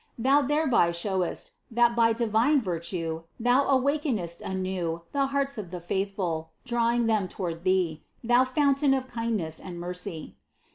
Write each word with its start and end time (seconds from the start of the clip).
Thou 0.17 0.41
thereby 0.41 0.91
showest, 0.93 1.51
that 1.69 1.95
by 1.95 2.11
divine 2.11 2.59
virtue 2.59 3.21
Thou 3.39 3.65
awakenest 3.65 4.41
anew 4.41 5.03
the 5.11 5.27
hearts 5.27 5.59
of 5.59 5.69
the 5.69 5.79
faithful, 5.79 6.49
drawing* 6.65 7.05
them 7.05 7.27
toward 7.27 7.63
Thee, 7.63 8.01
Thou 8.23 8.43
fountain 8.43 8.95
of 8.95 9.07
kindness 9.07 9.59
and 9.59 9.79
mercy. 9.79 10.37